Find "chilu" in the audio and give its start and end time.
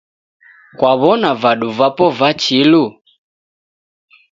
2.41-2.83